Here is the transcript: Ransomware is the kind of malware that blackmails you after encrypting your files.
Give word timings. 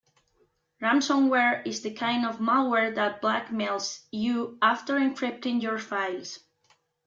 Ransomware 0.81 1.63
is 1.67 1.81
the 1.81 1.93
kind 1.93 2.25
of 2.25 2.39
malware 2.39 2.95
that 2.95 3.21
blackmails 3.21 4.01
you 4.09 4.57
after 4.59 4.95
encrypting 4.97 5.61
your 5.61 5.77
files. 5.77 6.39